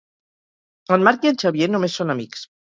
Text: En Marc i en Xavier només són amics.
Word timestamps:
En 0.97 1.05
Marc 1.09 1.27
i 1.27 1.31
en 1.33 1.37
Xavier 1.45 1.69
només 1.75 1.99
són 2.01 2.17
amics. 2.17 2.49